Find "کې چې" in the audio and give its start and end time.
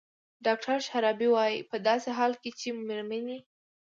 2.41-2.67